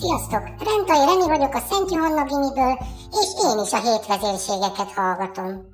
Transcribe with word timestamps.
Sziasztok! 0.00 0.42
Rentai 0.42 1.04
Reni 1.06 1.26
vagyok 1.26 1.54
a 1.54 1.58
Szent 1.58 1.90
Johanna 1.90 2.24
Gimiből, 2.24 2.78
és 3.10 3.28
én 3.44 3.62
is 3.64 3.72
a 3.72 3.80
hétvezérségeket 3.80 4.92
hallgatom. 4.94 5.72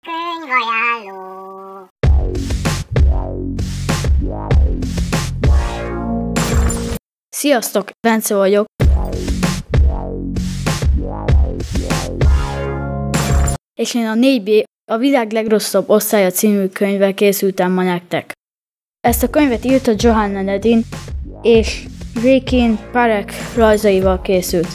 Könyvajánló 0.00 1.88
Sziasztok, 7.28 7.88
Bence 8.00 8.34
vagyok. 8.34 8.66
És 13.74 13.94
én 13.94 14.06
a 14.06 14.14
4B, 14.14 14.64
a 14.90 14.96
világ 14.96 15.32
legrosszabb 15.32 15.88
osztálya 15.88 16.30
című 16.30 16.66
könyvvel 16.66 17.14
készültem 17.14 17.72
ma 17.72 17.82
nektek. 17.82 18.33
Ezt 19.04 19.22
a 19.22 19.30
könyvet 19.30 19.64
írta 19.64 19.92
Johanna 19.96 20.42
Nedin, 20.42 20.84
és 21.42 21.86
Rikin 22.22 22.78
Parek 22.92 23.32
rajzaival 23.56 24.20
készült. 24.20 24.68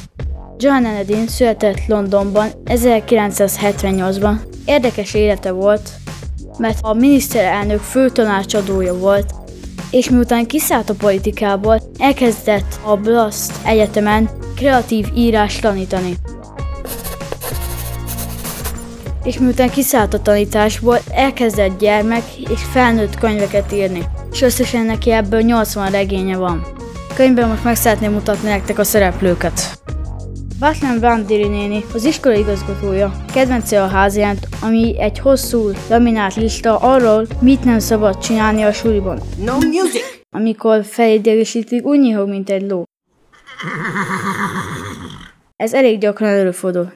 Johanna 0.58 0.92
Nedin 0.92 1.28
született 1.28 1.86
Londonban 1.88 2.50
1978-ban. 2.66 4.36
Érdekes 4.66 5.14
élete 5.14 5.52
volt, 5.52 5.90
mert 6.58 6.78
a 6.82 6.94
miniszterelnök 6.94 7.80
főtanácsadója 7.80 8.98
volt, 8.98 9.34
és 9.92 10.10
miután 10.10 10.46
kiszállt 10.46 10.90
a 10.90 10.96
politikából, 10.96 11.82
elkezdett 11.98 12.80
a 12.84 12.96
Blast 12.96 13.52
Egyetemen 13.66 14.30
kreatív 14.56 15.08
írás 15.16 15.60
tanítani. 15.60 16.18
És 19.24 19.40
miután 19.40 19.70
kiszállt 19.70 20.14
a 20.14 20.22
tanításból, 20.22 20.98
elkezdett 21.12 21.80
gyermek 21.80 22.24
és 22.38 22.62
felnőtt 22.72 23.18
könyveket 23.18 23.72
írni, 23.72 24.04
és 24.32 24.42
összesen 24.42 24.86
neki 24.86 25.12
ebből 25.12 25.42
80 25.42 25.92
regénye 25.92 26.38
van. 26.38 26.66
Könyvben 27.16 27.50
most 27.50 27.64
meg 27.64 27.76
szeretném 27.76 28.12
mutatni 28.12 28.50
nektek 28.50 28.80
a 28.80 28.84
szereplőket. 28.84 29.80
Bátlen 30.60 31.00
Vandiri 31.00 31.48
néni, 31.48 31.84
az 31.94 32.04
iskola 32.04 32.36
igazgatója, 32.36 33.12
kedvence 33.34 33.84
a 33.84 33.88
házjánt, 33.88 34.48
ami 34.62 35.00
egy 35.00 35.20
hosszú, 35.20 35.72
laminált 35.90 36.36
lista 36.36 36.78
arról, 36.78 37.28
mit 37.42 37.64
nem 37.64 37.80
szabad 37.80 38.18
csinálni 38.18 38.64
a 38.64 38.72
suliban. 38.72 39.20
No 39.44 39.54
music! 39.54 40.04
Amikor 40.36 40.86
felidégesítik, 40.86 41.86
úgy 41.86 42.00
nyihog, 42.00 42.30
mint 42.30 42.50
egy 42.50 42.70
ló. 42.70 42.84
Ez 45.56 45.74
elég 45.74 46.00
gyakran 46.00 46.30
előfordul. 46.30 46.92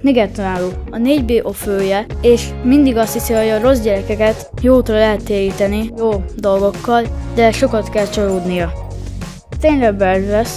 Nigertanáló, 0.00 0.68
a 0.90 0.96
4B 0.96 1.42
a 1.42 1.52
fője, 1.52 2.06
és 2.20 2.48
mindig 2.64 2.96
azt 2.96 3.12
hiszi, 3.12 3.32
hogy 3.32 3.48
a 3.48 3.60
rossz 3.60 3.80
gyerekeket 3.80 4.50
jótra 4.62 4.94
lehet 4.94 5.24
téríteni, 5.24 5.90
jó 5.96 6.24
dolgokkal, 6.36 7.02
de 7.34 7.52
sokat 7.52 7.88
kell 7.88 8.08
csalódnia. 8.08 8.72
Taylor 9.60 9.94
Burgess, 9.94 10.50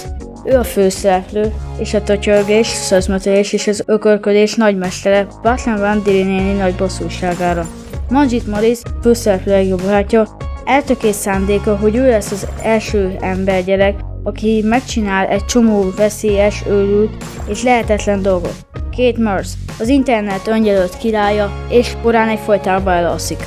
ő 0.44 0.58
a 0.58 0.64
főszereplő, 0.64 1.52
és 1.78 1.94
a 1.94 2.02
totyörgés, 2.02 2.66
szözmetélés 2.66 3.52
és 3.52 3.66
az 3.66 3.82
ökörködés 3.86 4.54
nagymestere 4.54 5.26
Batman 5.42 5.78
Van 5.78 6.02
néni 6.04 6.52
nagy 6.52 6.74
bosszúságára. 6.74 7.66
Manjit 8.08 8.46
Morris, 8.46 8.78
főszereplő 9.02 9.52
legjobb 9.52 9.82
barátja, 9.82 10.36
eltökélt 10.64 11.14
szándéka, 11.14 11.76
hogy 11.76 11.96
ő 11.96 12.08
lesz 12.08 12.30
az 12.30 12.46
első 12.62 13.16
embergyerek, 13.20 14.00
aki 14.22 14.62
megcsinál 14.64 15.26
egy 15.26 15.44
csomó 15.44 15.90
veszélyes, 15.96 16.62
őrült 16.66 17.24
és 17.48 17.62
lehetetlen 17.62 18.22
dolgot. 18.22 18.81
Kate 18.96 19.22
Merce, 19.22 19.54
az 19.78 19.88
internet 19.88 20.46
öngyelölt 20.46 20.96
királya, 20.96 21.50
és 21.68 21.96
korán 22.02 22.28
egy 22.28 22.38
folytában 22.38 22.92
elalszik. 22.92 23.38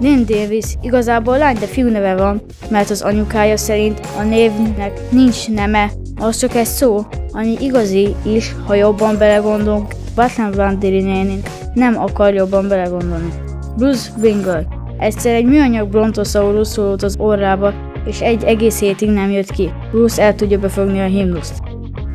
Lynn 0.00 0.24
Davis 0.26 0.64
igazából 0.82 1.38
lány, 1.38 1.56
de 1.58 1.66
fiú 1.66 1.88
neve 1.88 2.14
van, 2.16 2.42
mert 2.70 2.90
az 2.90 3.02
anyukája 3.02 3.56
szerint 3.56 4.00
a 4.18 4.22
névnek 4.22 5.00
nincs 5.10 5.48
neme, 5.48 5.90
az 6.16 6.36
csak 6.36 6.54
egy 6.54 6.66
szó, 6.66 7.06
ami 7.32 7.56
igazi 7.60 8.14
is, 8.22 8.54
ha 8.66 8.74
jobban 8.74 9.18
belegondolunk, 9.18 9.94
Batman 10.14 10.50
Vandiri 10.50 11.02
nénink 11.02 11.48
nem 11.74 11.98
akar 11.98 12.34
jobban 12.34 12.68
belegondolni. 12.68 13.32
Bruce 13.76 14.10
Wingle 14.20 14.78
Egyszer 15.00 15.34
egy 15.34 15.44
műanyag 15.44 15.88
brontosaurus 15.88 16.68
szólott 16.68 17.02
az 17.02 17.16
orrába, 17.18 17.72
és 18.06 18.20
egy 18.20 18.44
egész 18.44 18.80
hétig 18.80 19.10
nem 19.10 19.30
jött 19.30 19.50
ki. 19.50 19.72
Bruce 19.90 20.22
el 20.22 20.34
tudja 20.34 20.58
befogni 20.58 21.00
a 21.00 21.04
himnuszt. 21.04 21.62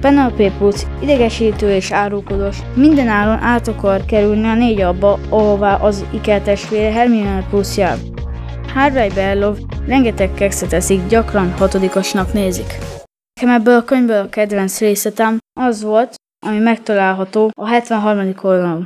Penelope 0.01 0.51
Puc 0.57 0.85
idegesítő 1.01 1.71
és 1.71 1.91
árulkodós, 1.91 2.57
minden 2.75 3.07
áron 3.07 3.43
át 3.43 3.67
akar 3.67 4.05
kerülni 4.05 4.47
a 4.47 4.55
négy 4.55 4.81
abba, 4.81 5.19
ahová 5.29 5.75
az 5.75 6.05
ikertestvére 6.13 6.91
Hermione 6.91 7.47
Puc 7.49 7.77
jár. 7.77 7.97
Harvey 8.73 9.09
Berlov 9.09 9.57
rengeteg 9.87 10.33
kekszet 10.33 10.73
eszik, 10.73 11.07
gyakran 11.07 11.51
hatodikosnak 11.51 12.33
nézik. 12.33 12.77
Nekem 13.39 13.55
ebből 13.55 13.75
a 13.75 13.83
könyvből 13.83 14.21
a 14.21 14.29
kedvenc 14.29 14.79
részletem 14.79 15.37
az 15.59 15.83
volt, 15.83 16.15
ami 16.45 16.57
megtalálható 16.57 17.51
a 17.53 17.67
73. 17.67 18.33
oldalon. 18.41 18.85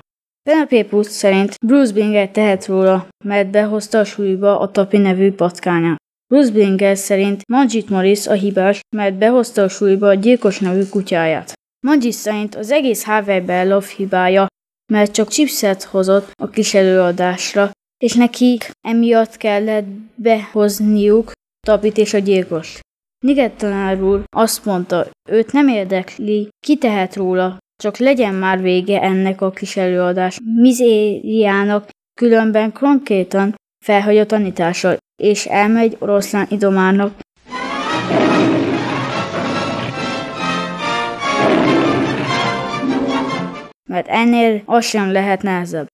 Penelope 0.49 0.83
Puc 0.83 1.09
szerint 1.09 1.55
Bruce 1.65 1.93
Binger 1.93 2.29
tehet 2.29 2.65
róla, 2.65 3.07
mert 3.25 3.49
behozta 3.49 3.99
a 3.99 4.03
súlyba 4.03 4.59
a 4.59 4.71
Tapi 4.71 4.97
nevű 4.97 5.31
patkányát. 5.31 5.97
Bruce 6.33 6.51
Binger 6.51 6.97
szerint 6.97 7.47
Manjit 7.47 7.89
Morris 7.89 8.27
a 8.27 8.33
hibás, 8.33 8.79
mert 8.95 9.17
behozta 9.17 9.63
a 9.63 9.67
súlyba 9.67 10.07
a 10.07 10.13
gyilkos 10.13 10.59
nevű 10.59 10.83
kutyáját. 10.83 11.53
Manjit 11.87 12.13
szerint 12.13 12.55
az 12.55 12.71
egész 12.71 13.03
Harvey 13.03 13.41
Bellow 13.41 13.81
hibája, 13.81 14.47
mert 14.91 15.11
csak 15.11 15.27
chipset 15.27 15.83
hozott 15.83 16.31
a 16.41 16.49
kis 16.49 16.73
előadásra, 16.73 17.71
és 18.03 18.13
nekik 18.13 18.71
emiatt 18.87 19.37
kellett 19.37 19.85
behozniuk 20.15 21.31
Tapit 21.67 21.97
és 21.97 22.13
a 22.13 22.17
gyilkos. 22.17 22.79
Niget 23.25 23.57
tanár 23.57 24.01
úr 24.01 24.23
azt 24.35 24.65
mondta, 24.65 25.07
őt 25.29 25.51
nem 25.51 25.67
érdekli, 25.67 26.49
ki 26.65 26.77
tehet 26.77 27.15
róla, 27.15 27.57
csak 27.83 27.97
legyen 27.97 28.33
már 28.33 28.61
vége 28.61 29.01
ennek 29.01 29.41
a 29.41 29.51
kis 29.51 29.77
előadás 29.77 30.37
mizériának, 30.55 31.89
különben 32.19 32.73
konkrétan 32.73 33.55
felhagy 33.85 34.17
a 34.17 34.25
tanítással, 34.25 34.97
és 35.19 35.45
elmegy 35.45 35.95
oroszlán 35.99 36.47
idomárnak. 36.49 37.19
Mert 43.89 44.07
ennél 44.07 44.61
az 44.65 44.85
sem 44.85 45.11
lehet 45.11 45.41
nehezebb. 45.41 45.87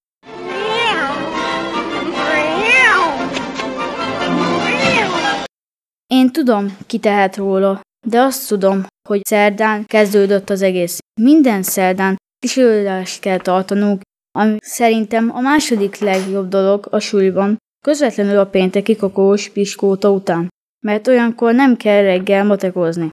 Én 6.08 6.32
tudom, 6.32 6.78
ki 6.88 7.00
tehet 7.00 7.36
róla, 7.36 7.82
de 8.08 8.20
azt 8.20 8.48
tudom, 8.48 8.86
hogy 9.08 9.22
szerdán 9.26 9.86
kezdődött 9.86 10.50
az 10.50 10.62
egész. 10.62 11.00
Minden 11.22 11.64
szerdán 11.64 12.16
kísérletet 12.40 13.20
kell 13.20 13.38
tartanunk, 13.38 14.02
ami 14.38 14.58
szerintem 14.60 15.32
a 15.36 15.40
második 15.40 15.98
legjobb 15.98 16.48
dolog 16.48 16.88
a 16.90 17.00
suliban, 17.00 17.58
közvetlenül 17.86 18.38
a 18.38 18.46
pénteki 18.46 18.96
kokós 18.96 19.50
piskóta 19.50 20.10
után, 20.12 20.48
mert 20.86 21.08
olyankor 21.08 21.54
nem 21.54 21.78
kell 21.78 22.02
reggel 22.02 22.44
matekozni. 22.44 23.10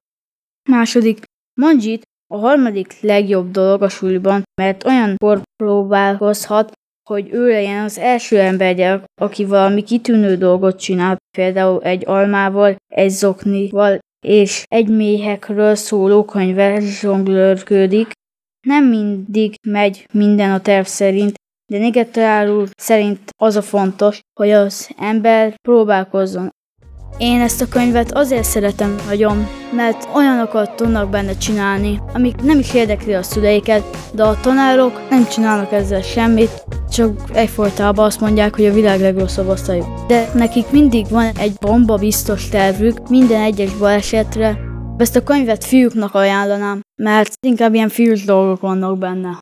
Második, 0.69 1.23
Manjit 1.61 2.03
a 2.35 2.37
harmadik 2.37 3.01
legjobb 3.01 3.51
dolog 3.51 3.83
a 3.83 3.89
suliban, 3.89 4.43
mert 4.61 4.85
olyankor 4.85 5.43
próbálkozhat, 5.57 6.73
hogy 7.09 7.29
ő 7.33 7.49
legyen 7.49 7.85
az 7.85 7.99
első 7.99 8.39
embergyerek, 8.39 9.05
aki 9.21 9.45
valami 9.45 9.83
kitűnő 9.83 10.37
dolgot 10.37 10.79
csinál, 10.79 11.17
például 11.37 11.83
egy 11.83 12.07
almával, 12.07 12.77
egy 12.95 13.11
zoknival 13.11 13.99
és 14.27 14.65
egy 14.69 14.89
méhekről 14.89 15.75
szóló 15.75 16.25
könyvvel 16.25 16.81
zsonglőrködik. 16.81 18.11
Nem 18.67 18.85
mindig 18.85 19.55
megy 19.69 20.07
minden 20.13 20.51
a 20.51 20.61
terv 20.61 20.85
szerint, 20.85 21.35
de 21.73 21.79
Nigetrál 21.79 22.67
szerint 22.77 23.19
az 23.43 23.57
a 23.57 23.63
fontos, 23.63 24.21
hogy 24.41 24.51
az 24.51 24.91
ember 24.99 25.55
próbálkozzon. 25.63 26.51
Én 27.19 27.41
ezt 27.41 27.61
a 27.61 27.69
könyvet 27.69 28.13
azért 28.13 28.45
szeretem 28.45 28.97
nagyon, 29.09 29.47
mert 29.77 30.09
olyanokat 30.15 30.77
tudnak 30.77 31.11
benne 31.11 31.37
csinálni, 31.37 32.01
amik 32.15 32.43
nem 32.43 32.59
is 32.59 32.75
érdekli 32.75 33.15
a 33.15 33.23
szüleiket, 33.23 33.83
de 34.15 34.23
a 34.23 34.41
tanárok 34.41 35.01
nem 35.11 35.27
csinálnak 35.29 35.73
ezzel 35.73 36.03
semmit, 36.03 36.65
csak 36.91 37.21
egyfolytában 37.33 38.05
azt 38.05 38.21
mondják, 38.21 38.55
hogy 38.55 38.67
a 38.67 38.73
világ 38.73 39.01
legrosszabb 39.01 39.49
osztályuk. 39.49 40.07
De 40.07 40.31
nekik 40.35 40.71
mindig 40.71 41.07
van 41.09 41.31
egy 41.39 41.53
bomba 41.61 41.97
biztos 41.97 42.49
tervük 42.49 43.09
minden 43.09 43.41
egyes 43.41 43.77
balesetre. 43.77 44.59
Ezt 44.97 45.17
a 45.17 45.23
könyvet 45.23 45.65
fiúknak 45.65 46.15
ajánlanám, 46.15 46.81
mert 47.03 47.33
inkább 47.47 47.75
ilyen 47.75 47.89
fiús 47.89 48.25
dolgok 48.25 48.61
vannak 48.61 48.99
benne. 48.99 49.39